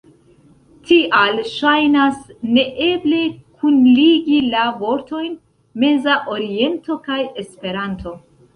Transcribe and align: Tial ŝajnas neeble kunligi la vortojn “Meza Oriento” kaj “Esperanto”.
Tial 0.91 1.41
ŝajnas 1.49 2.17
neeble 2.55 3.21
kunligi 3.61 4.41
la 4.55 4.65
vortojn 4.81 5.39
“Meza 5.85 6.19
Oriento” 6.39 7.01
kaj 7.09 7.23
“Esperanto”. 7.45 8.19